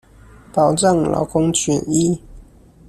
[0.51, 2.19] 保障勞工權益